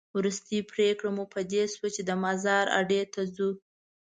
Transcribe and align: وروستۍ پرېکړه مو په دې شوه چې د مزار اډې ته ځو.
وروستۍ 0.17 0.59
پرېکړه 0.71 1.09
مو 1.15 1.25
په 1.33 1.39
دې 1.51 1.63
شوه 1.73 1.87
چې 1.95 2.01
د 2.05 2.11
مزار 2.23 2.65
اډې 2.79 3.01
ته 3.13 3.21
ځو. 3.35 3.49